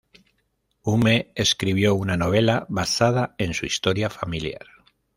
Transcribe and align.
Hume 0.81 1.31
escribió 1.35 1.93
una 1.93 2.17
novela 2.17 2.65
basada 2.69 3.35
en 3.37 3.53
su 3.53 3.67
historia 3.67 4.09
familiar. 4.09 4.65